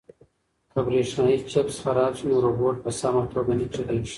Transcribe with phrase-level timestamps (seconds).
[0.71, 4.09] که برېښنايي چپس خراب شي نو روبوټ په سمه توګه نه چلیږي.